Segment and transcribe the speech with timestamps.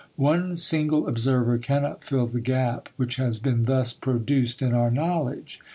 [0.15, 5.59] One single observer cannot fill the gap which has been thus produced in our knowledge.